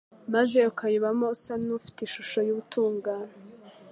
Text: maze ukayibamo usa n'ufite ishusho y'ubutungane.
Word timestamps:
maze 0.33 0.57
ukayibamo 0.71 1.25
usa 1.35 1.53
n'ufite 1.65 1.99
ishusho 2.03 2.39
y'ubutungane. 2.47 3.33